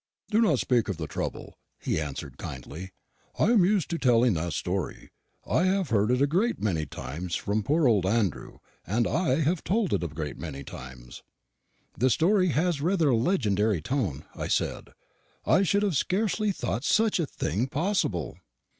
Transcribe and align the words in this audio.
"Do 0.31 0.41
not 0.41 0.57
speak 0.57 0.89
of 0.89 0.97
the 0.97 1.05
trouble," 1.05 1.59
he 1.79 1.99
answered 2.01 2.39
kindly; 2.39 2.91
"I 3.37 3.51
am 3.51 3.63
used 3.63 3.87
to 3.91 3.99
telling 3.99 4.33
that 4.33 4.53
story. 4.53 5.11
I 5.45 5.65
have 5.65 5.89
heard 5.89 6.09
it 6.09 6.23
a 6.23 6.25
great 6.25 6.59
many 6.59 6.87
times 6.87 7.35
from 7.35 7.61
poor 7.61 7.87
old 7.87 8.07
Andrew, 8.07 8.57
and 8.83 9.05
I 9.05 9.41
have 9.41 9.63
told 9.63 9.93
it 9.93 10.03
a 10.03 10.07
great 10.07 10.39
many 10.39 10.63
times." 10.63 11.21
"The 11.95 12.09
story 12.09 12.47
has 12.47 12.81
rather 12.81 13.09
a 13.09 13.15
legendary 13.15 13.79
tone," 13.79 14.25
I 14.33 14.47
said; 14.47 14.89
"I 15.45 15.61
should 15.61 15.83
have 15.83 15.95
scarcely 15.95 16.51
thought 16.51 16.83
such 16.83 17.19
a 17.19 17.27
thing 17.27 17.67
possible." 17.67 18.37